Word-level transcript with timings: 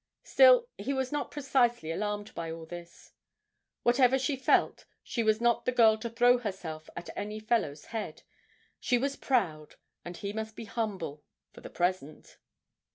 Still 0.23 0.67
he 0.79 0.93
was 0.93 1.11
not 1.11 1.29
precisely 1.29 1.91
alarmed 1.91 2.33
by 2.33 2.49
all 2.51 2.65
this. 2.65 3.11
Whatever 3.83 4.17
she 4.17 4.35
felt, 4.35 4.85
she 5.03 5.21
was 5.21 5.39
not 5.39 5.65
the 5.65 5.71
girl 5.71 5.95
to 5.99 6.09
throw 6.09 6.39
herself 6.39 6.89
at 6.95 7.11
any 7.15 7.39
fellow's 7.39 7.85
head; 7.93 8.23
she 8.79 8.97
was 8.97 9.15
proud 9.15 9.75
and 10.03 10.17
he 10.17 10.33
must 10.33 10.55
be 10.55 10.65
humble 10.65 11.23
for 11.51 11.61
the 11.61 11.69
present. 11.69 12.37